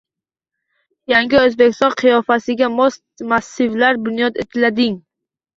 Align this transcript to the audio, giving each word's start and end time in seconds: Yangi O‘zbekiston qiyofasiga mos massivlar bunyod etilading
Yangi 1.13 1.37
O‘zbekiston 1.41 1.93
qiyofasiga 2.01 2.71
mos 2.79 2.99
massivlar 3.35 4.03
bunyod 4.09 4.41
etilading 4.47 4.99